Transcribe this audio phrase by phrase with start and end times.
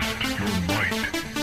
[0.00, 1.33] Test your might.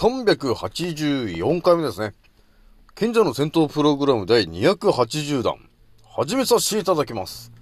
[0.00, 2.14] 384回目ですね。
[2.94, 5.68] 賢者の戦闘プログラム第280弾。
[6.08, 7.52] 始めさせていただきます。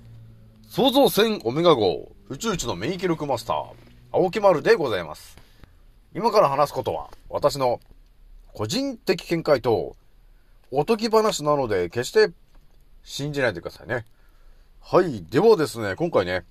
[0.68, 3.56] 創造船オメガ号宇宙一の免疫力マスター、
[4.12, 5.36] 青木丸でございます。
[6.14, 7.80] 今から話すことは、私の
[8.52, 9.96] 個人的見解と、
[10.70, 12.30] おとぎ話なので、決して
[13.02, 14.04] 信じないでくださいね。
[14.80, 15.24] はい。
[15.24, 16.44] ではですね、今回ね、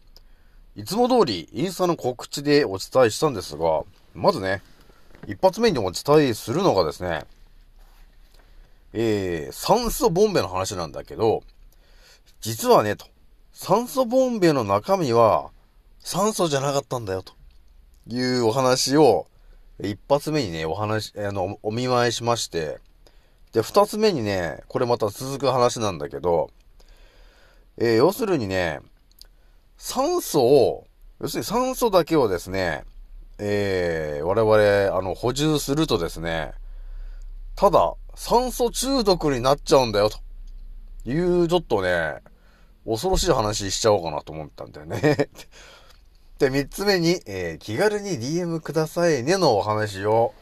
[0.76, 4.62] いつも通りインスタの告知でお伝えしたんですが、まずね、
[5.28, 7.25] 一発目にお伝えするのがですね、
[8.94, 11.44] えー、酸素ボンベの話なんだけど、
[12.39, 13.06] 実はね、と、
[13.52, 15.50] 酸素ボンベの中身は
[16.00, 17.34] 酸素じゃなかったんだよ、と
[18.08, 19.28] いうお話を、
[19.84, 22.80] 一発目にね、お話、あの、お見舞いしまして、
[23.52, 26.52] で、二つ目にね、これまた続く話なんだけど、
[27.78, 28.79] えー、要するにね、
[29.78, 30.88] 酸素を、
[31.19, 32.85] 要するに酸素だけをですね、
[33.40, 36.53] えー、我々、あの、補充するとですね、
[37.56, 40.20] ただ、酸素中毒になっちゃうんだよ、と
[41.09, 42.18] いう、ちょっとね、
[42.86, 45.30] 恐ろしい話しちゃおうかなと思ったんだよね。
[46.40, 50.34] で、三つ目に、えー気軽に DM くださいねのお話を、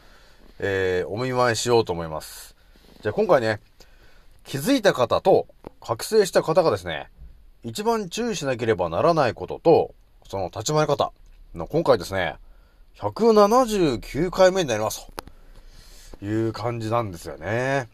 [0.58, 2.54] えーお見舞いしようと思います。
[3.02, 3.60] じゃあ今回ね、
[4.44, 5.48] 気づいた方と
[5.80, 7.10] 覚醒した方がですね、
[7.64, 9.94] 一番注意しなければならないことと、
[10.28, 11.12] その立ち回り方
[11.54, 12.36] の今回ですね、
[12.98, 15.06] 179回目になります
[16.18, 17.90] という感じなんですよね。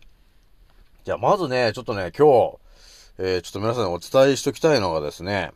[1.05, 2.59] じゃあまずね、ちょっとね、今日、
[3.19, 5.51] えーちょっと皆さんにお伝えしときたいのがですね、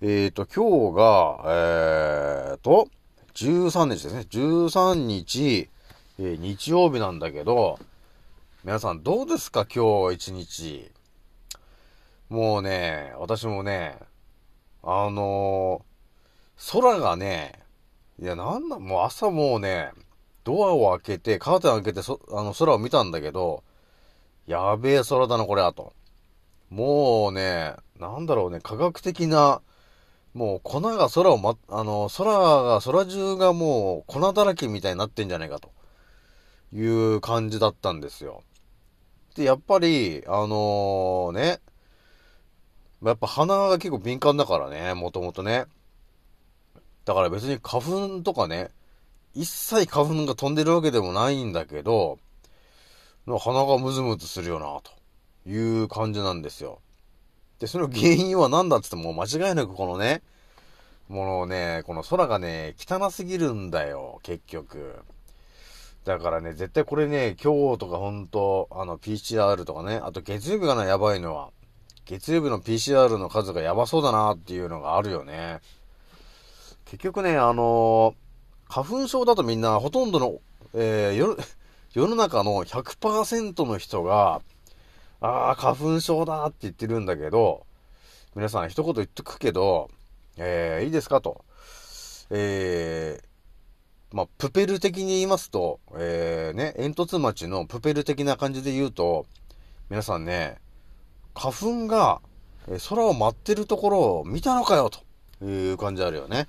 [0.00, 2.88] えっ、と、今日が、えーと、
[3.34, 4.20] 13日ですね。
[4.30, 5.68] 13日、
[6.20, 7.80] えー日曜日なんだけど、
[8.62, 10.92] 皆さんどうですか今日一日。
[12.28, 13.98] もうね、私もね、
[14.84, 15.84] あの
[16.72, 17.63] 空がね、
[18.20, 19.92] いや、なんだ、もう朝もうね、
[20.44, 23.64] ドアを開けて、カーテン開けて、そ、あの、空を見たんだけど、
[24.46, 25.92] やべえ空だな、これ、あと。
[26.70, 29.62] もうね、なんだろうね、科学的な、
[30.34, 35.70] もう粉が空をま、あの、空が、空中がもう粉だらけみたいになってんじゃないかと。
[36.74, 38.42] いう感じだったんですよ。
[39.36, 41.60] で、やっぱり、あのね、
[43.02, 45.66] やっぱ鼻が結構敏感だからね、もともとね。
[47.04, 48.70] だから別に花粉とかね、
[49.34, 52.18] 一切花粉が飛んでるわけでもないんだけど、
[53.26, 54.92] 鼻がムズムズするよな、と
[55.48, 56.80] いう感じなんですよ。
[57.58, 60.22] で、その原因は何だって言っても間違いなくこのね、
[61.08, 64.96] もうね、この空がね、汚すぎるんだよ、結局。
[66.04, 71.50] だからね、絶対これね、今日とかほんと、あの、PCR とかね、あと月曜日がな、やばいのは、
[72.04, 75.60] 月曜日の PCR の数がやばそうだなっていうのがあるよね。
[76.94, 78.14] 結局ね、あの
[78.68, 80.40] 花粉症だとみんなほとんどの、
[80.74, 81.36] えー、世
[81.92, 84.42] 世の中の100%の人が、
[85.20, 87.66] ああ、花粉症だって言ってるんだけど、
[88.36, 89.90] 皆さん一言言っとくけど、
[90.36, 91.44] えー、いいですかと。
[92.30, 99.26] えー、まあ、プペル的に言いますと、えー、ね、煙突町のプペル的な感じで言うと、
[99.90, 100.58] 皆さんね、
[101.34, 102.20] 花粉が、
[102.88, 106.46] 空を舞ってるところを見たのかよという感じあるよね。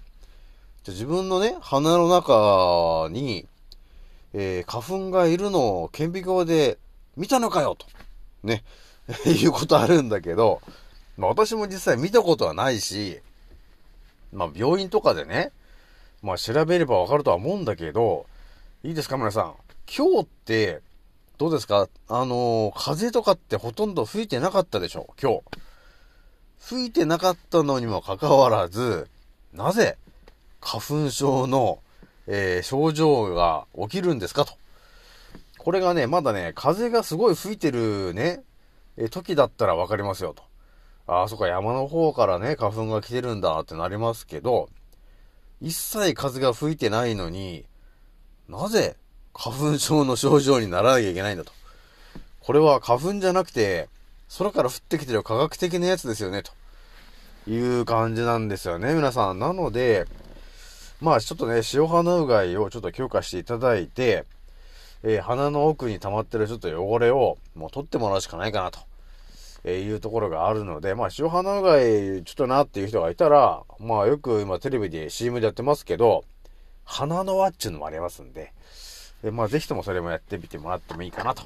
[0.86, 3.48] じゃ自分のね、鼻の中に、
[4.34, 6.78] えー花粉がいるのを顕微鏡で
[7.18, 7.88] 見たのかよと。
[8.44, 8.64] ね。
[9.26, 10.62] いうことあるんだけど、
[11.18, 13.20] まあ私も実際見たことはないし、
[14.32, 15.52] まあ病院とかでね、
[16.22, 18.28] まあ調べればわかるとは思うんだけど、
[18.84, 19.56] いいですか皆さん。
[19.92, 20.82] 今日って、
[21.40, 21.90] どうですか？
[22.10, 25.08] あのー風とかってほとんど吹いてなかったでしょ？
[25.20, 25.42] 今日。
[26.60, 29.10] 吹いてなかったのにもかかわらず、
[29.52, 29.98] なぜ
[30.66, 31.80] 花粉症の、
[32.26, 34.54] えー症状が起きるんですかと。
[35.60, 38.42] これがね、まだね、風がすごい吹いてるね、
[38.98, 40.44] え時だったらわかりますよと。
[41.06, 44.70] ああ、そっか、山の方からね、花粉が来てるんだってなりますけど、
[45.62, 47.66] 一切風が吹いてないのに、
[48.50, 48.96] なぜ
[49.34, 51.52] 花粉症の症状にならなきゃいけないんだと。
[52.40, 53.88] これは花粉じゃなくて、
[54.40, 56.52] 空から降ってきてる科学的なやつですよね、と
[57.52, 59.38] いう感じなんですよね、皆さん。
[59.38, 60.08] なので、
[61.02, 64.26] まあちょっとね、塩鼻うがいをちょっと強化していただいて、
[65.04, 68.80] えー鼻の奥に溜まってるちょっと汚れをもう取ってもらうしかないかなと。
[69.64, 76.24] えーいうところがあるので、まあ、塩鼻うがい、ちょっとなっていう人がいたら、まあ、よく今テレビで CM でやってますけど、
[76.86, 78.54] 鼻の輪っちゅうのもありますんで、
[79.24, 81.44] えーまあ、ぜひともそれもやってみてもらってもいいかなと、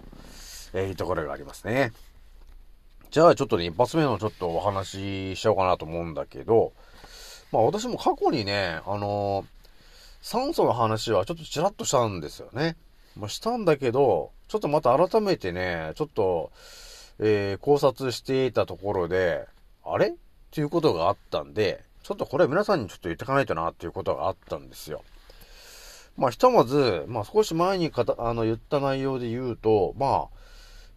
[0.74, 1.94] えーいうところがありますね。
[3.10, 6.74] じゃあ、ちょっとね、一発目のちょっとお話ししようかなと思うんだけど、
[7.51, 9.46] まあ、私も過去にね、あのー
[10.22, 12.75] 酸素の話はちょっとちらっとしたんですよね。
[13.16, 16.51] まあ、したんだけど、ちょっとまた改めてね、ちょっと、
[17.19, 19.48] えー考察していたところで、
[19.86, 20.10] あれ？
[20.10, 20.13] っ
[20.51, 25.04] ていうことがあったんで、ちょっとこれ皆さんにちょっと言ってかないとなっていうことがあったんですよ。
[26.18, 30.38] まあ、ひとまず、まあ、少し前にかた、あの、言った内容で言うと、まあ、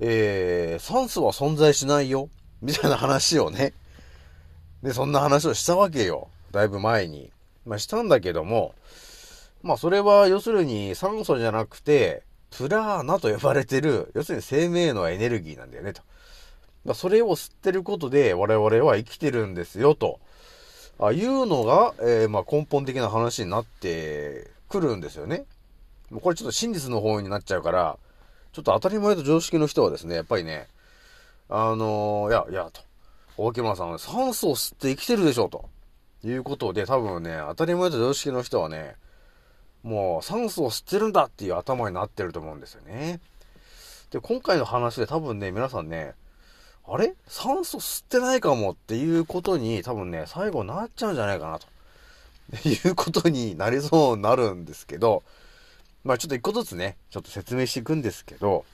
[0.01, 2.29] えー、酸素は存在しないよ、
[2.61, 3.73] みたいな話をね、
[4.83, 6.29] で、そんな話をしたわけよ。
[6.53, 7.33] だいぶ前に。
[7.67, 8.75] まあ、したんだけども、
[9.63, 16.03] まあ、それは、要するに酸素じゃなくて、プラーナと呼ばれてる、要するに生命のエネルギーなんだよね、と。
[16.85, 20.21] まあそれを吸ってることで、我々は生きてるんですよ、と。
[20.99, 25.45] あいうのが、えーまあ、根本的な話になってくるんですよね。
[26.11, 27.99] もうこれちょっと真実の方になっちゃうから、
[28.53, 30.69] ちょっと当たり前と常識の人はですね、やっぱりね、
[31.49, 32.83] あのーいや、いや、と。
[33.39, 35.71] 大木村さん酸素を吸って生きてるでしょ、と。
[36.25, 38.97] いうことで、多分ね、当たり前と常識の人はね、
[39.83, 43.21] もう酸素を吸ってるんだっていう頭になってると思うんですよね。
[44.11, 46.15] で、今回の話で多分ね、皆さんね、
[46.87, 47.15] あれ？
[47.27, 51.67] 酸素吸ってないかもっていうことに多分ね、最後なっちゃうんじゃないかなと。
[52.69, 55.23] いうことになりそうになるんですけど、
[56.05, 58.65] まあちょっと一個ずつね、ちょっと説明していくんですけど、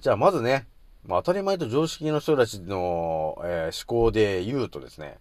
[0.00, 0.66] じゃあまずね、
[1.06, 5.18] まあ当たり前と常識の人たちの、えー思考で言うとですね、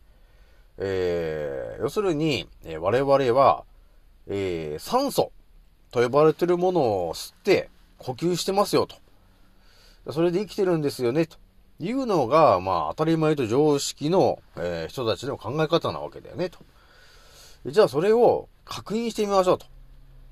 [0.77, 3.63] えー要するに、えー我々は、
[4.27, 5.31] えー酸素
[5.91, 8.95] と呼ばれてるものを吸って呼吸してますよと。
[10.11, 11.37] それで生きてるんですよね、と
[11.79, 16.59] いうのが、まあ当たり前と常識の、えー人たちの考え方なわけだよね、と。
[17.65, 19.65] じゃあそれを確認してみましょうと。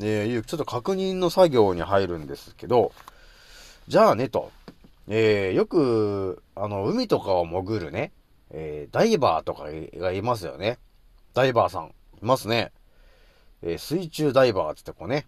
[0.03, 2.91] えいう、ちょっと確認の作業に入るんですけど、
[3.87, 4.51] じゃあね、と。
[5.07, 8.11] えーよく、あの、海とかを潜るね、
[8.53, 9.65] えーダイバーとか
[9.99, 10.77] がいますよね。
[11.33, 12.71] ダイバーさん、いますね。
[13.61, 15.25] えー水中ダイバーって言ってこうね、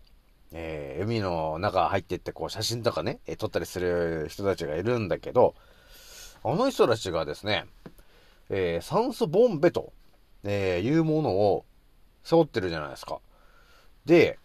[0.51, 5.55] えー海の中入ってってこう写真とかね、え撮ったりする人たちがいるんだけど、
[6.43, 7.65] あの人たちがですね、
[8.49, 9.93] え酸素ボンベと、
[10.43, 11.65] えいうものを
[12.23, 13.19] 背負ってるじゃないですか。
[14.05, 14.37] で、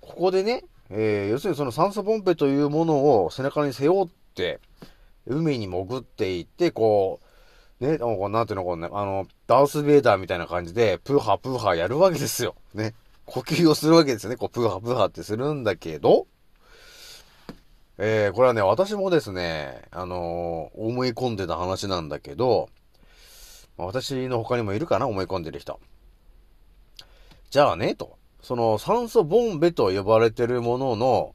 [0.00, 4.60] ここでね、え要するにその酸素ボンベというものを背中に背負って、
[5.26, 7.21] 海に潜っていって、こう、
[7.82, 12.54] ね、なんていうの、こうね、あの、ダース・ベイダーみたいな感じで、プーハープーハーやるわけですよ。
[12.74, 12.94] ね。
[13.26, 14.36] 呼吸をするわけですよね。
[14.36, 16.28] こう、プーハープーハーってするんだけど、
[17.98, 22.68] えー、これはね、私もですね、あのー思い込んでた話なんだけど、
[23.76, 25.80] 私の他にもいるかな、思い込んでる人。
[27.50, 28.16] じゃあね、と。
[28.42, 31.34] その酸素ボンベと呼ばれてるものの、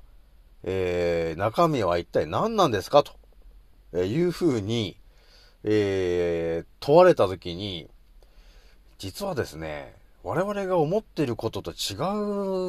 [0.64, 3.14] えー、中身は一体何なんですかと、
[3.94, 4.98] えーいうふうに、
[5.64, 7.90] えー、問われたときに、
[8.98, 11.96] 実はですね、我々が思ってることと違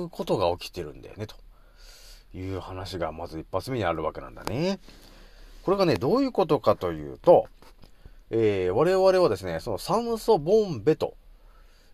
[0.04, 1.37] うことが起きてるんだよね、と
[2.35, 4.78] いう話がまず一発目にあるわけなんだね。
[5.62, 7.47] これがね、どういうことかというと、
[8.30, 11.14] えー、我々はですね、その酸素ボンベと、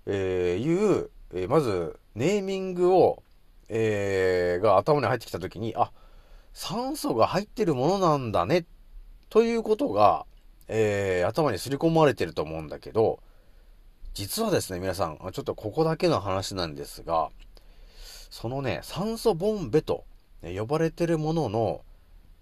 [0.06, 3.22] えーいう、えーまず、ネーミングを、
[3.68, 5.92] えーが頭に入ってきたときに、あ、
[6.52, 8.66] 酸素が入ってるものなんだね、
[9.28, 10.26] ということが、
[10.68, 13.20] えー頭に刷り込まれてると思うんだけど、
[14.14, 17.30] 実はですね、皆さん、ちょっとここだけの話なんですが、
[18.30, 20.04] そのね、酸素ボンベと
[20.42, 21.80] 呼ばれてるものの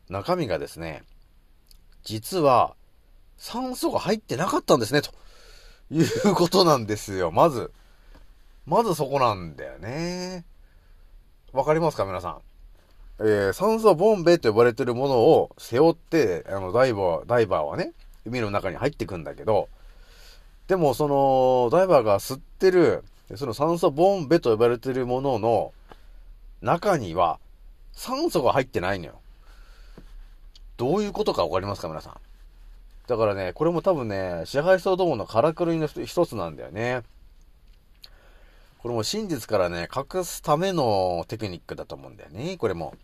[0.08, 1.02] 中身がですね、
[2.04, 2.74] 実は
[3.38, 5.10] 酸素が入ってなかったんですね、と
[5.90, 7.72] いうことなんですよ、まず。
[8.66, 10.44] まずそこなんだよね。
[11.52, 12.40] わかりますか、皆さん？
[13.20, 17.92] えー酸素ボンベと呼ばれてるものを背負って、あの、ダイバー、ダイバーはね、
[18.24, 19.68] 海の中に入ってくんだけど、
[20.68, 23.04] でもその、ダイバーが吸ってる、
[23.36, 25.72] その酸素ボンベと呼ばれてるものの
[26.60, 27.38] 中には
[27.92, 29.20] 酸素が入ってないのよ。
[30.76, 32.16] どういうことかわかりますか皆さん。
[33.06, 37.02] だからね、これも多分ね、支配層どものからくりの一つなんだよね。
[38.78, 42.94] これも真実からね、隠すためのテクニックだと思うんだよね、これも。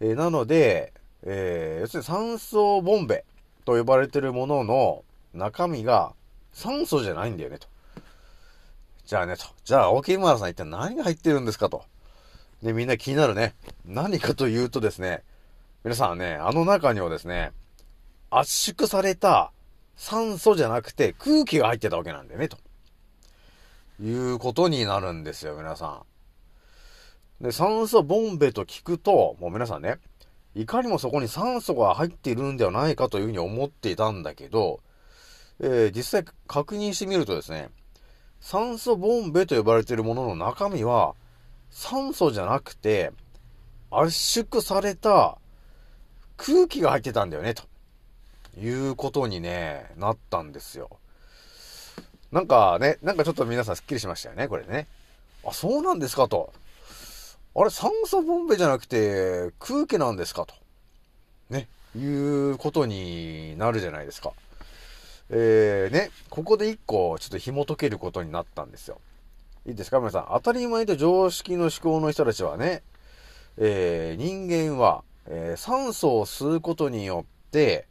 [0.00, 3.24] えー、なので、えー、要するに酸素ボンベ
[3.68, 6.14] と呼ばれてるものの中身が
[6.54, 7.68] 酸素じゃないんだよね、と。
[9.04, 9.44] じゃあね、と。
[9.62, 11.84] じゃあ、大木村さん一体何が入ってるんですかと。
[12.62, 13.54] で、みんな気になるね。
[13.84, 15.22] 何かというとですね、
[15.84, 17.52] 皆さんね、あの中にはですね、
[18.30, 19.52] 圧縮された
[19.96, 22.56] 酸素じゃなくて空気が入ってたわけなんだよね、と。
[24.00, 26.04] いうことになるんですよ、皆さ
[27.40, 27.44] ん。
[27.44, 29.98] で、酸素ボンベと聞くと、もう皆さんね、
[30.54, 34.80] いかにもそこに酸素が入っているんではないかというふうに思っていたんだけど、
[35.60, 37.68] えー、実際確認してみるとですね、
[38.40, 41.14] 酸素ボンベと呼ばれているものの中身は、
[41.70, 43.12] 酸素じゃなくて、
[43.90, 45.38] 圧縮された
[46.36, 47.64] 空気が入ってたんだよね、と
[48.58, 50.90] いうことにね、なったんですよ。
[52.30, 54.86] なんかね、なんかちょっと皆さんスッキリしましたよね、これね。
[55.44, 56.52] あ、そうなんですかと。
[57.60, 60.54] あれ、酸素ボンベじゃなくて空気なんですかと。
[61.50, 64.32] ね、いうことになるじゃないですか。
[65.30, 69.00] えー、ね、ここで一個ちょっと紐解けることになったんですよ。
[69.66, 69.98] いいですか？
[69.98, 70.28] 皆さん。
[70.30, 72.84] 当たり前と常識の思考の人たちはね、
[73.56, 77.88] えー、人間は、えー、酸素を吸うことによって、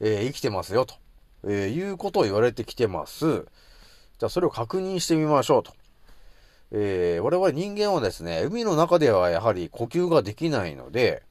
[0.00, 0.96] えー、生きてますよ、と、
[1.46, 3.46] えいうことを言われてきてます。
[4.18, 5.72] じゃあそれを確認してみましょうと。
[6.72, 11.22] えー、我々人間はですね、海の中ではやはり呼吸ができないので、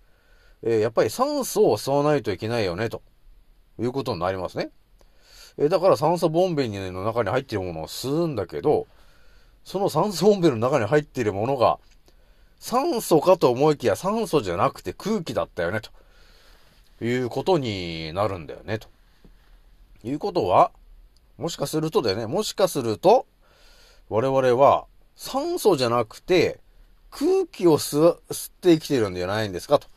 [0.63, 3.01] えー、やっぱり酸素を吸わないといけないよね、と
[3.79, 4.69] いうことになりますね。
[5.57, 8.87] えー、だから酸素ボンベの中に入っているものを吸うんだけど、
[9.63, 11.79] その酸素ボンベの中に入っているものが、
[12.59, 15.81] 酸素かと思いきや酸素じゃなくて空気だったよね、
[16.99, 18.87] ということになるんだよね、と
[20.03, 20.71] いうことは、
[21.37, 22.27] もしかするとだよね。
[22.27, 23.25] もしかすると、
[24.07, 24.85] 我々は
[25.15, 26.59] 酸素じゃなくて
[27.09, 28.19] 空気を吸っ
[28.61, 29.87] て生きてるんじゃないんですかと。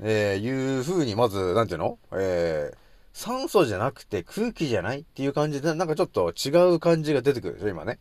[0.00, 1.98] えー、いうふうに、まず、なんていうの？
[2.12, 2.76] えー、
[3.12, 7.98] 酸素じゃなくて空気じゃないっていう感じで、なんかちょっと違う感じが出てくるでしょ、今ね。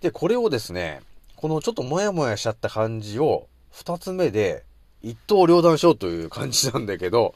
[0.00, 1.02] で、これをですね、
[1.36, 4.64] このちょっともやもやしちゃった感じを、二つ目で、
[5.02, 7.34] 一刀両断しようという感じなんだけど、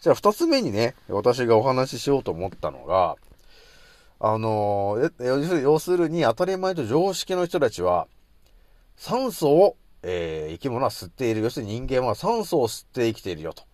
[0.00, 3.16] じゃあ二つ目にね、私がお話ししようと思ったのが、
[4.24, 8.06] あのー、要するに当たり前と常識の人たちは、
[8.96, 11.40] 酸素を、えー、生き物は吸っている。
[11.40, 13.64] 要するに人間は酸素を吸って生きているよと。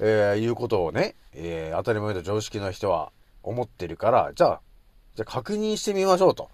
[0.00, 3.12] えー、いうことをね、えー、当たり前と常識の人は
[3.44, 4.60] 思ってるから、じゃあ、
[5.14, 6.50] じゃあ確認してみましょうと。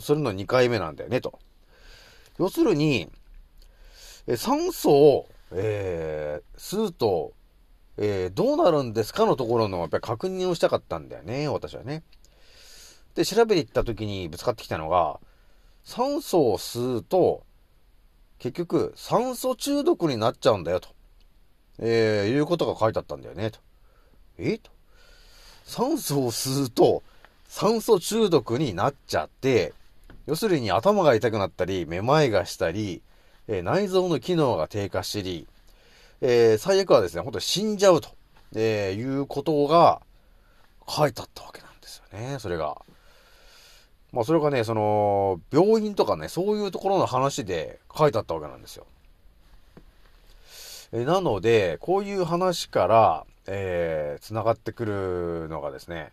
[0.00, 1.40] するの2回目なんだよね、と。
[2.38, 3.10] 要するに、
[4.28, 7.32] え酸素を、えー、吸うと、
[7.96, 12.04] えー、どうなるんですかのところの、やっぱり確認をしたかったんだよね、私はね。
[13.14, 15.20] で、調べていった時にぶつかってきたのが、
[15.84, 17.44] 酸素を吸うと、
[18.38, 20.88] 結局、酸素中毒になっちゃうんだよ、と。
[21.78, 23.60] えー、いうことが書いてあったんだよね、と。
[24.38, 24.70] えと。
[25.64, 27.02] 酸素を吸うと、
[27.48, 29.72] 酸素中毒になっちゃって、
[30.26, 33.02] 要するに頭が痛くなったり、めまいがしたり、
[33.46, 35.46] えー、内臓の機能が低下しり、
[36.20, 38.08] えー、最悪はですね、本当に死んじゃうと、
[38.54, 40.00] えー、いうことが
[40.88, 42.80] 書いてあったわけなんですよね、それが。
[44.14, 48.86] まあそれがね、その、病院とかね、そういうところの話で書いてあったわけなんですよ。
[50.92, 56.12] えなので、こういう話から、えー、繋がってくるのがですね、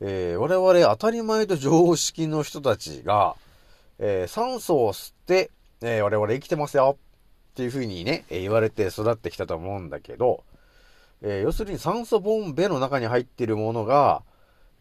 [0.00, 3.36] えー、我々当たり前と常識の人たちが、
[3.98, 5.50] えー、酸素を吸って、
[5.80, 6.98] えー、我々生きてますよ
[7.52, 10.44] っていう風にね、え言われて育ってきたと思うんだけど、
[11.22, 14.22] え要するに酸素ボンベの中に入っているものが、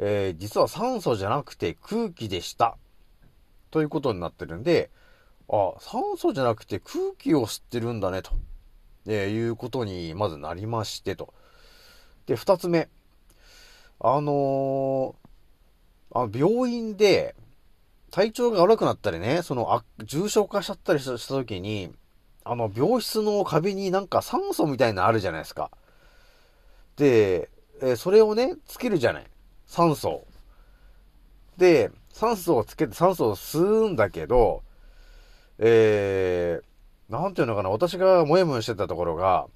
[0.06, 2.78] えー、実は酸素じゃなくて空気でした。
[3.72, 4.92] ということになってるんで、
[5.50, 8.32] あ、酸素じゃなくて空気を吸ってるんだね、と、
[9.08, 11.34] えー、いうことにまずなりましてと。
[12.26, 12.90] で、二つ目。
[14.02, 17.34] あのー、あ病院で
[18.12, 21.94] 体調が悪くなったりね、その、あ、重症化しちゃったりした時に、
[22.44, 25.72] あの、病室の壁になんか酸素みたいなのあるじゃないですか。
[26.98, 27.50] で、
[27.82, 29.33] えー、それをね、つけるじゃない。
[29.74, 30.28] 酸素。
[31.58, 34.62] で、酸素をつけて酸素を吸うんだけど、
[35.58, 39.48] えー、なんていうのかな、私がもやもやしてたところが、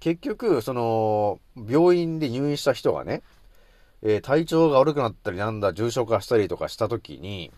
[0.00, 3.20] 結局、その、病院で入院した人がね、
[4.00, 7.52] えー体調が悪くなったりなんだ、重症化したりとかした時に、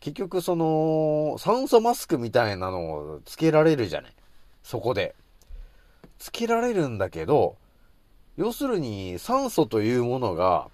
[0.00, 4.12] 結局その、酸素マスクみたいなのをつけられるじゃない。
[4.62, 5.14] そこで。
[6.18, 7.58] つけられるんだけど、
[8.38, 10.70] 要するに酸素というものが、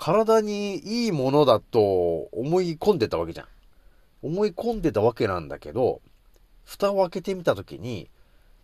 [0.00, 3.46] 体にいいものだと思い込んでたわけじゃん。
[4.22, 6.00] 思い込んでたわけなんだけど、
[6.64, 8.08] 蓋を開けてみたときに、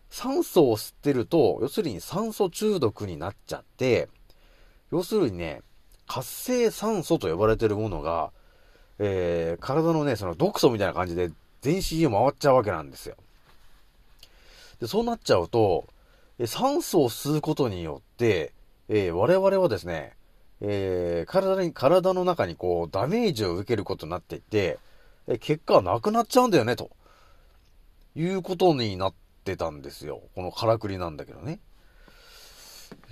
[0.08, 4.08] 酸素を吸ってると、要するに酸素中毒になっちゃって、
[4.90, 5.60] 要するにね、
[6.06, 8.30] 活性酸素と呼ばれてるものが、
[8.98, 13.16] えー、体のね、その毒素みたいな感じで全身を回っちゃうわけなんですよ。
[14.80, 15.86] で、そうなっちゃうと、
[16.46, 18.54] 酸素を吸うことによって、
[18.88, 20.15] えー我々はですね、
[20.60, 24.78] えー体に、体の中にこう、ダメージを受けることになっていて、
[25.26, 26.90] え結果はなくなっちゃうんだよね、と
[28.14, 30.22] いうことになってたんですよ。
[30.34, 31.58] このからくりなんだけどね。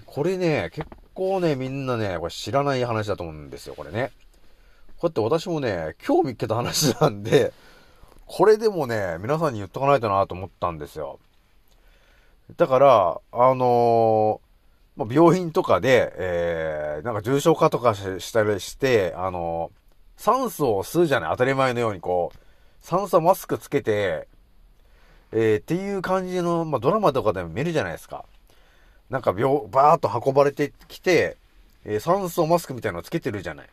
[0.06, 4.12] これね、結構ね、みんなね、これ知らない話だと思うんですよ、これね。
[4.98, 7.52] こうやって私もね、今日見っけた話なんで、
[8.26, 11.18] これでもね、皆さんに言っとかないとなと思ったんですよ。
[12.56, 14.43] だから、あのー
[14.96, 19.72] まあ、病院とかで、えー、なんか重症化とかしたりして、あの
[20.16, 22.38] 酸素を吸うじゃない当たり前のようにこう、
[22.80, 24.28] 酸素マスクつけて、
[25.32, 28.24] えー、っていう感じの、まあ、ドラマとかでも見るじゃないですか。
[29.10, 31.36] なんか病、バーっと運ばれてきて、
[31.84, 33.68] えー酸素マスクみたいなのつけてるじゃない。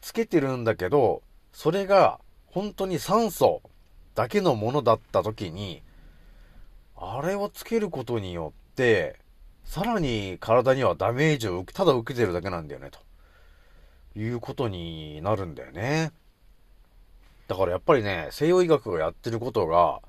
[0.00, 3.62] つけてるんだけど、それが本当に酸素
[4.14, 5.82] だけのものだった時に、
[6.96, 9.18] あれをつけることによって、
[9.68, 13.00] さらに体にはダメージを受け、ただ受けてるだけなんだよね、と。
[14.18, 16.10] いうことになるんだよね。
[17.48, 20.00] だからやっぱりね、西洋医学がやってることが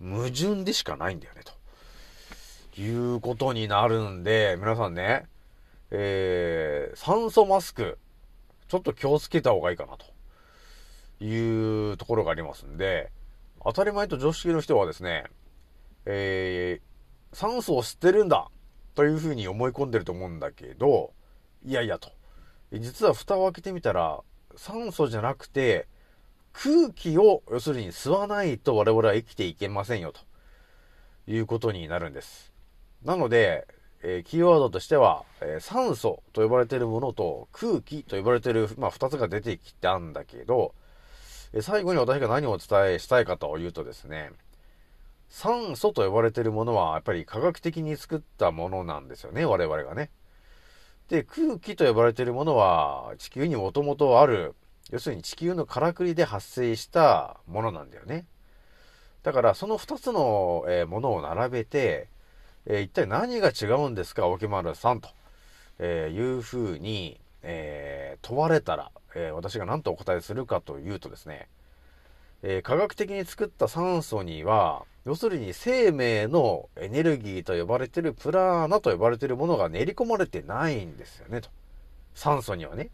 [0.00, 2.80] 矛盾でしかないんだよね、と。
[2.80, 5.26] いうことになるんで、皆さんね、
[5.90, 7.98] えー、酸素マスク、
[8.68, 10.06] ちょっと気をつけた方がいいかな、と。
[11.24, 13.10] いうところがありますんで、
[13.64, 15.24] 当たり前と常識の人はですね、
[16.06, 18.48] えー、酸素を吸ってるんだ
[18.94, 21.12] というふうに思い込んでると思うんだけど、
[21.64, 22.10] いやいやと。
[22.72, 24.20] 実は蓋を開けてみたら、
[24.56, 25.88] 酸素じゃなくて、
[26.52, 30.20] 空気を要するに吸わないと我々は生きていけませんよと
[31.26, 32.52] いうことになるんです。
[33.04, 33.66] なので、
[34.02, 40.74] えーキーワードとしては、えー酸素と呼ばれているものと空気と呼ばれている、まあ、二つが出てきたんだけど、
[41.52, 44.30] えー最後に私が何をお伝えしたいかというとですね、
[45.34, 50.10] 酸素と呼ばれているものはやっぱり科学的に作ったものなんですよね、我々がね。
[51.08, 54.54] で、空気と呼ばれているものは地球にもともとある、
[54.92, 58.26] 要するに地球のからくりで発生したものなんだよね。
[59.24, 62.08] だからその二つの、えものを並べて、
[62.66, 65.08] えー一体何が違うんですか、沖丸さんと、
[65.80, 71.48] えーいうふうに、え問われたら、え私が何とお答えするかというとですね、
[72.46, 81.48] えー科学的に作った酸素には、要するに生命のエネルギーと呼ばれてるプラーナと呼ばれてるものが練り込まれてないんですよね、と。
[82.14, 82.90] 酸素にはね。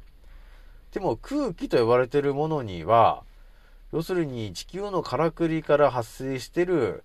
[0.93, 3.25] でも空気と呼ばれてるものには、
[3.93, 7.03] 要するに地球のからくりから発生してる、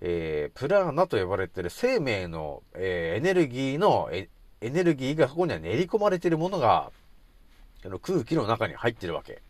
[0.00, 4.30] えープラーナと呼ばれてる生命の、えーエネルギーのエ
[4.62, 6.90] エネルギーがそこには練り込まれてるものが、
[7.84, 9.42] の空気の中に入ってるわけ。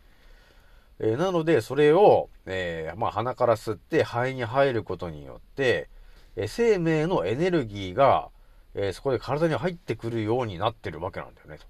[0.99, 5.89] えーなので、それを、えーまあ、鼻から吸って肺に入ることによって、
[6.35, 8.29] え生命のエネルギーが、
[8.73, 11.65] えそこで体に入ってくるようになってるわけなんだよね、と。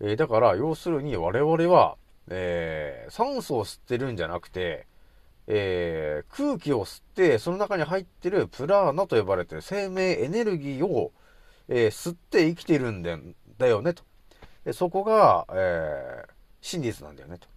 [0.00, 1.96] えだから、要するに我々は、
[2.28, 4.86] え酸素を吸ってるんじゃなくて、
[5.46, 11.12] えー空気を吸って、その中に入ってるプラーナと呼ばれてる生命エネルギーを、
[11.68, 13.18] えー吸って生きてるんだ
[13.66, 14.02] よね、と。
[14.72, 17.53] そこが、えー真実なんだよね、と。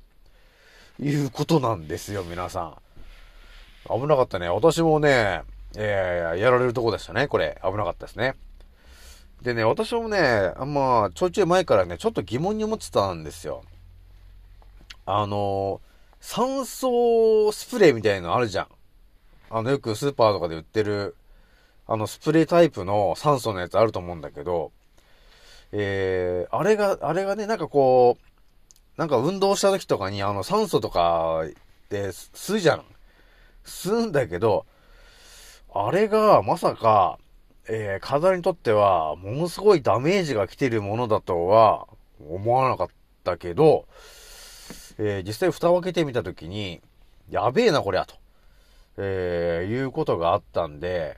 [0.99, 2.77] いうことなんですよ、皆さん。
[3.89, 4.49] 危なかったね。
[4.49, 5.43] 私もね、
[5.75, 7.59] えーやられるとこでしたね、これ。
[7.63, 8.35] 危なかったですね。
[9.41, 13.63] でね、私もね、あんま、ちょいちょい前からね、ちょっと疑問に思ってたんですよ。
[15.05, 15.79] あの、
[16.19, 18.67] 酸素スプレーみたいのあるじゃん。
[19.49, 21.15] あの、よくスーパーとかで売ってる、
[21.87, 24.71] あの、スプレータイプの酸素のやつあると思うんだけど、
[25.71, 28.26] えー、あれが、あれがね、なんかこう、
[28.97, 31.43] なんか運動した時とかに、あの、酸素とか
[31.89, 32.85] で吸うじゃん。
[33.63, 34.65] 吸うんだけど、
[35.73, 37.19] あれがまさか、
[37.69, 41.87] えー、体にとっては、ものすごいダメージが来てるものだとは
[42.27, 42.87] 思わなかっ
[43.23, 43.85] たけど、
[44.97, 46.81] えー実際蓋を開けてみたときに、
[47.29, 48.15] やべえな、こりゃ、と、
[48.97, 51.17] えーいうことがあったんで、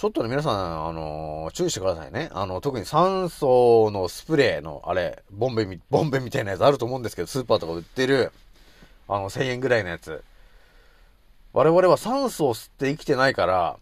[0.00, 2.30] ちょっとね、皆さん、あのー注意してくださいね。
[2.32, 8.32] あの、特に酸素のスプレーの、あれ、ボンベみ、ボンベみたいなやつあると思うんですけど、スーパーとか売ってる、
[9.08, 10.24] あの、1000円ぐらいのやつ。
[11.52, 13.76] 我々は酸素を吸って生きてないから、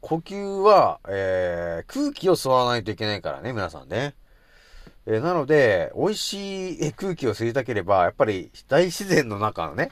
[0.00, 4.14] 呼吸は、えー、空気を吸わないといけないからね、皆さんね。
[5.06, 9.90] えーなので、美味しい空気を吸いたければ、やっぱり大自然の中のね、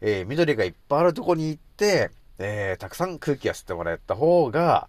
[0.00, 4.88] えー緑がいっぱいあるとこに行って、えーたくさん空気を吸ってもらった方が、や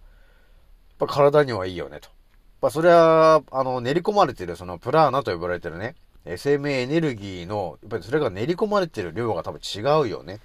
[0.98, 2.08] ぱ体にはいいよね、と。
[2.62, 5.94] まあ、それは、あの、練り込まれてる、その、プラーナと呼ばれてるね、
[6.36, 10.40] 生命エネルギーの、やっぱりそれが練り込まれてる量が多分違うよね。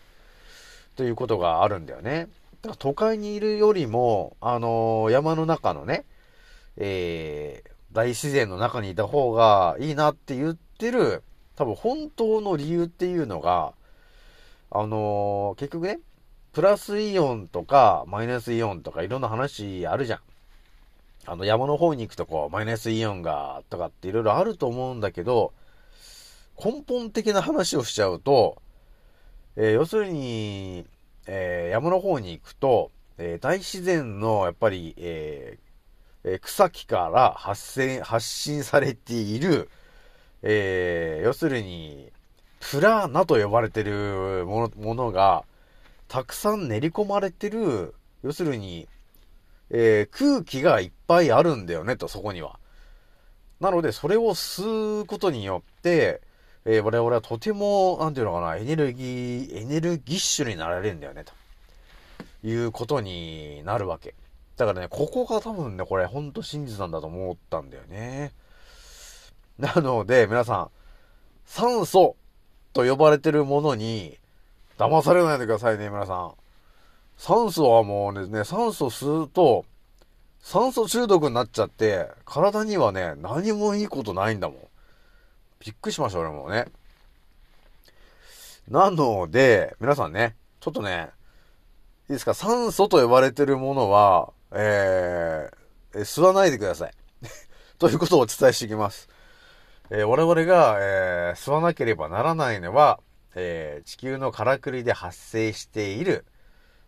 [0.95, 2.29] ということがあるんだよね。
[2.61, 6.05] だから都会にいるよりも、あのー山の中のね、
[6.77, 11.23] えー大自然の中にいた方がいいなって言ってる、
[11.55, 13.73] 多分本当の理由っていうのが、
[14.71, 15.99] あのー結局ね、
[16.55, 20.19] プラスイオンとかマイナスイオンとかいろんな話あるじゃん。
[21.25, 25.51] あの山の方に行くとこう、マイナスイオンがとかっていろいろあると思うんだけど、
[26.57, 28.61] 根本的な話をしちゃうと、
[29.57, 30.85] えー要するに、
[31.27, 35.59] えー山の方に行くと、えー大自然のやっぱり、え
[36.23, 39.69] え草木から発生、発信されている、
[40.41, 42.13] え要するに、
[42.61, 45.43] プラーナと呼ばれてるものものが、
[46.07, 48.87] たくさん練り込まれてる、要するに、
[49.69, 52.59] えー空気がいっぱいあるんだよね、と、そこには。
[53.59, 56.21] なので、それを吸うことによって、
[56.65, 61.33] えー我々はとても、なんていうのかな、エネルギー、エネルギッシュになられるんだよね、と
[62.47, 64.15] いうことになるわけ。
[64.57, 68.31] だからね、ここが多分ね、これ、ほんと真実なんだと思ったんだよね。
[69.57, 70.69] なので、皆さん、
[71.45, 72.15] 酸素
[72.73, 74.17] と呼ばれてるものに、
[74.77, 76.33] 騙されないでくださいね、皆さん。
[77.17, 79.65] 酸素はもうね、酸素吸うと、
[80.41, 84.57] 酸素中毒になっちゃって、体にはね、何もいいことないんだもん。
[85.59, 86.65] びっくりしました、俺もね。
[88.69, 91.09] なので、皆さんね、ちょっとね、
[92.09, 96.93] いいですか、酸素と呼ばれてるものは、えー、吸わないでください。
[97.79, 99.07] ということをお伝えしていきます。
[99.89, 102.99] えー我々が、えー吸わなければならないのは、
[103.35, 106.25] えー地球のからくりで発生している、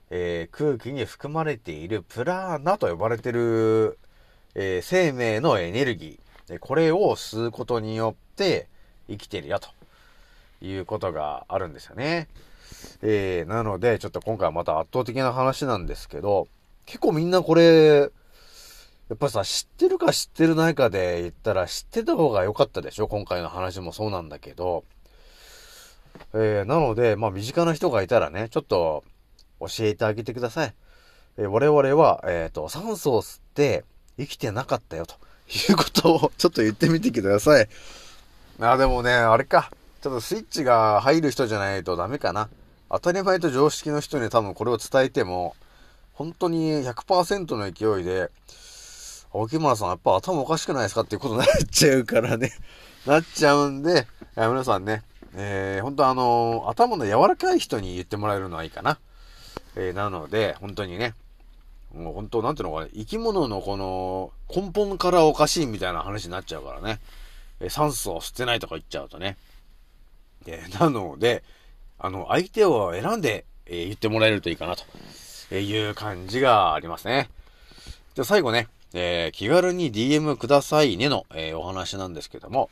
[0.10, 4.00] えー空気に含まれているプラーナと呼ばれている、
[4.56, 6.60] えー生命のエネルギー。
[6.60, 8.68] これを吸うことによって
[9.10, 9.68] 生きてるよと
[10.66, 12.28] いうことがあるんですよね。
[13.02, 16.48] えーなので、ちょっと今回はまた圧倒的な話なんですけど、
[16.86, 18.10] 結構みんなこれ、
[19.10, 23.08] やっぱさ、知ってるか知ってるないかで言ったら知ってた方が良かったでしょ？
[23.08, 24.84] 今回の話もそうなんだけど。
[26.34, 29.04] えーなので、まあ身近な人がいたらね、ちょっと
[29.60, 30.74] 教えてあげてください。
[31.38, 33.86] えー我々は、えっ、と、酸素を吸って
[34.18, 35.16] 生きてなかったよと
[35.70, 37.68] いうことをちょっと言ってみてください。
[38.60, 39.72] あ、でもね、あれか。
[40.02, 42.50] ちょっとスイッチが入る人じゃないとダメかな。
[42.90, 45.56] 当たり前と常識の人に多分これを伝えても、
[46.14, 48.30] 本当に100%の勢いで、
[49.34, 51.02] 青木村さんやっぱ頭おかしくないですか？
[51.02, 52.52] っていうことになっちゃうからね。
[53.06, 55.04] なっちゃうんで、皆さんね、
[55.36, 59.00] えー、本当あのー頭の柔らかい人に言ってもらえるのはいいかな。
[59.76, 61.14] えー、なので、本当にね、
[61.94, 67.00] もう本当なんていうのかな、生き物のこの根本からおかしいみたいな話になっちゃうからね。
[67.60, 69.38] え酸素を吸ってないとか言っちゃうとね。
[70.46, 71.44] えなので、
[72.00, 77.30] あの、相手を選んで、え言ってもらえるといいかなという感じがありますね。
[78.16, 82.70] じゃ最後ね、え気軽に DM くださいねの、えお話なんですけども、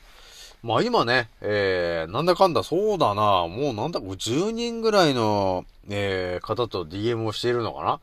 [0.66, 8.00] まあ今ね、えーなんだかんだそうだな、もうなんだ、10人ぐらいの、えー方と DM をしているのかな？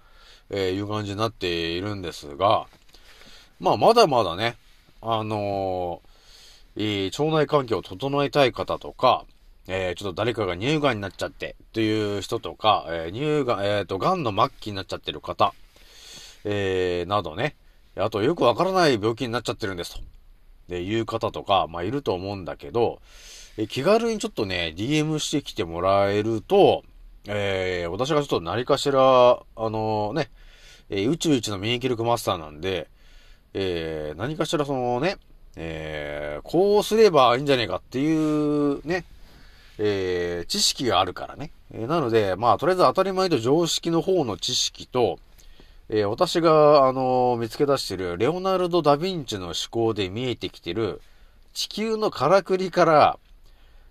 [0.50, 2.66] えーいう感じになっているんですが、
[3.58, 4.54] まあまだまだね、
[5.00, 9.24] あのーえー腸内環境を整えたい方とか、
[9.66, 15.52] えーちょっと誰かが乳がんになっちゃってっていう人とか、えー乳がん、えっ、と、がんの末期になっちゃってる方、
[16.44, 17.56] えーなどね、
[17.96, 20.00] あとよくわからない病気になっちゃってるんですと。
[20.68, 23.00] で、いう方とか、まあ、いると思うんだけど、
[23.58, 26.84] え気軽にちょっとね、DM してきてもらえると、
[27.26, 30.30] えー私がちょっと何かしら、あのね、
[30.88, 32.88] えー宇宙一の免疫力マスターなんで、
[33.54, 35.18] えー何かしらそのね、
[35.56, 39.04] えーこうすればいいんじゃねえかっていうね、
[39.78, 41.50] えー知識があるからね。
[41.72, 45.18] えーなので、まあ、とりあえず当たり前と常識の方の知識と、
[45.94, 51.02] えー私が、あのー見つけ出してる、レオナルド・ダ・ヴィンチの思考で見えてきてる、
[51.52, 53.18] 地球のからくりから、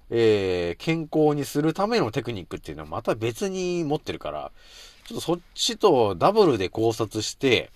[0.09, 4.51] えー健康にするためのテクニックっていうのはまた別に持ってるから、
[5.05, 7.69] ちょっとそっちとダブルで考察して、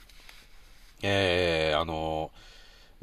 [1.04, 2.32] えー、あの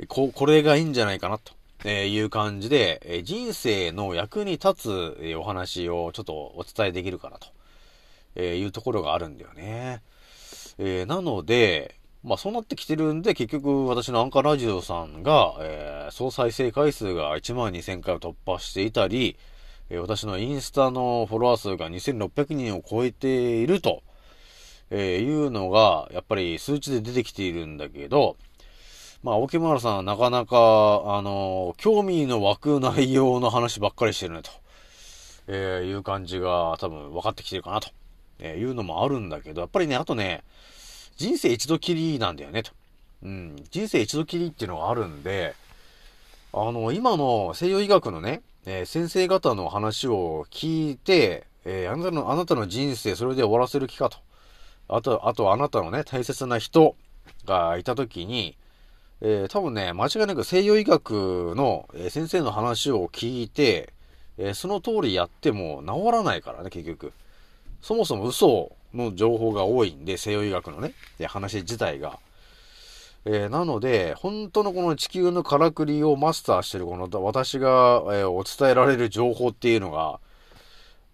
[0.09, 1.53] こ、これがいいんじゃないかなと。
[1.85, 7.49] えいう感じで、え人生の役に立つ、えお話をちょっとお伝えできるかなと、
[8.37, 10.01] えいうところがあるんだよね。
[10.85, 19.37] えーなので、まあそうなってきてるんで、結局私のアンカーラジオさんが、えー総再生回数が1万2000回を突破していたり、
[19.91, 23.29] えー私のインスタのフォロワー数が2600人を超えて
[23.63, 24.03] いると、
[24.91, 28.37] えーいうのが、やっぱり数値で出てきているんだけど、
[29.23, 30.57] まあ、沖村さんはなかなか、
[31.17, 34.51] あの、興味の湧く内容の話ばっかりしてるね、と、
[35.47, 37.89] えいう感じが多分分かってきてるかな、と、
[38.41, 40.43] えいうのもあるんだけど、やっぱりね、あとね、
[41.23, 42.73] 人生一度きりなんだよね、と。
[43.23, 45.55] うん、人生一度きりっていうのがあるんで、
[46.53, 54.19] あの、今の西洋医学のね、えー先生方の話を聞いて、えーあなたの、あなたの人生それで終わらせる気かと。
[54.89, 56.97] あと、あとあなたのね、大切な人
[57.45, 58.57] がいたときに、
[59.21, 63.93] えー多分ね、間違いなく西洋医学の、え先生の話を聞いて、
[64.39, 67.13] えその通りやっても治らないからね、結局。
[67.81, 72.19] そもそも嘘の情報が多いんで、西洋医学のね、えー話自体が。
[73.25, 80.21] えーなので、本当のこの地球のからくりをマスターしてるこの私が、えーお伝えられる情報っていうのが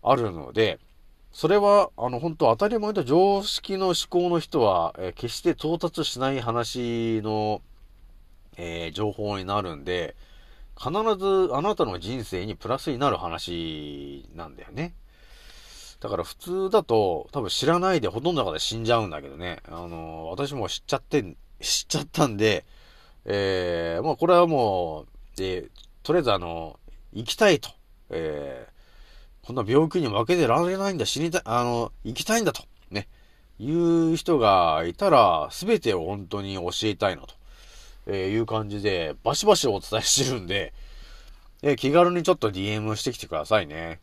[0.03, 0.79] あるので、
[1.33, 7.61] それは、あの、本当当たり前と常識の思考の人は、えー決して到達しない話の、
[8.57, 10.17] え情報になるんで、
[10.79, 14.95] 必ずあなたの人生にプラスになる話なんだよね。
[16.01, 19.59] だから普通だと多分知らないでほとんどの方死んじゃうんだけどね。
[19.67, 21.23] あのー私も知っちゃって、
[21.61, 22.65] 知っちゃったんで、
[23.25, 25.07] えー、まあこれはも
[25.39, 25.71] う、えー
[26.05, 26.79] とりあえずあの、
[27.13, 27.71] 行きたいと。
[28.11, 28.79] えー
[29.47, 32.65] こんな病気に負けてられないんだ、死にたい、あの、行きたいんだと。
[32.91, 33.09] ね。
[33.59, 37.35] いう人がいたら、すべてを本当に教えたいなと。
[38.07, 40.75] えーいう感じで、バシバシお伝えしてるんで、
[41.63, 44.01] えー気軽にちょっと DM してきてくださいね。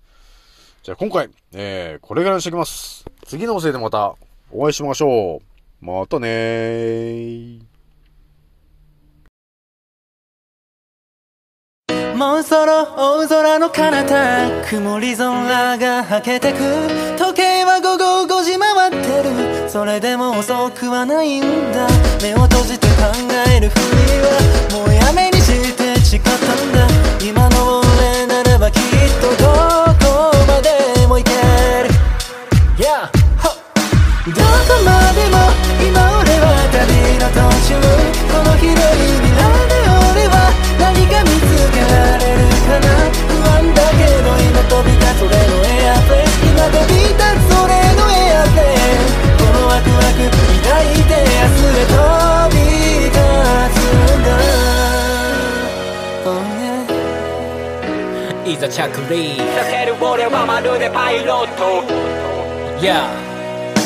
[0.85, 3.03] じゃあ今回、えーこれぐらいにしておきます。
[3.25, 4.13] 次のおせいでまた
[4.51, 5.83] お会いしましょう。
[5.83, 7.59] またねー。
[12.15, 16.59] もうそろ大空の彼方曇り空がはけてく
[17.17, 19.23] 時計は午後5時回って
[19.63, 21.41] るそれでも遅くはないん
[21.73, 21.87] だ
[22.21, 22.93] 目を閉じて考
[23.51, 23.81] えるふり
[24.21, 25.34] はもうやめに
[58.57, 61.83] ざ着陸させる俺はまるでパイロット
[62.79, 63.34] Yeah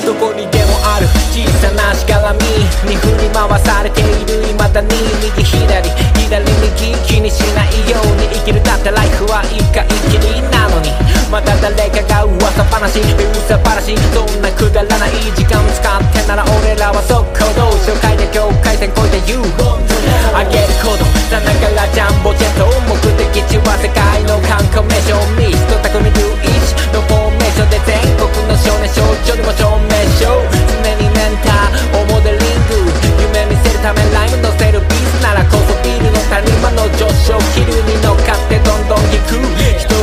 [0.09, 2.41] どこにでもある小さなしがらみ
[2.89, 4.89] に振り回されている未だに
[5.21, 5.85] 右左
[6.17, 10.89] 左右気にしないように生きるだってライフは一回きりなのに
[11.29, 19.37] また誰かが噂話噂話そんなくだらない時間使ってなら俺らは速攻動紹介で境界線越えて You
[20.33, 21.19] あげること。
[21.29, 26.09] さながらジャンボジェット目的地は世界の観光名所ミスト匠龍
[26.41, 27.28] 一の
[27.59, 32.87] 所で全国の少年少女にも証明しよう常にメンターをモデリング。
[33.19, 37.37] 夢見せるためライム乗せるビーズならこそビールの谷間の上昇。
[37.53, 39.98] 気流に乗っかってどんどん行く。